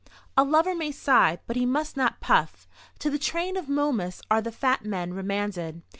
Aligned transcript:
A 0.35 0.43
lover 0.43 0.73
may 0.73 0.91
sigh, 0.91 1.37
but 1.45 1.55
he 1.55 1.63
must 1.63 1.95
not 1.95 2.21
puff. 2.21 2.67
To 2.97 3.11
the 3.11 3.19
train 3.19 3.55
of 3.55 3.69
Momus 3.69 4.19
are 4.31 4.41
the 4.41 4.51
fat 4.51 4.83
men 4.83 5.13
remanded. 5.13 5.83